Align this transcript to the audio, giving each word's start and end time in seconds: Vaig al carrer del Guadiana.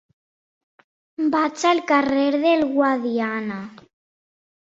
Vaig 1.33 1.65
al 1.71 1.81
carrer 1.91 2.25
del 2.45 2.65
Guadiana. 2.71 3.59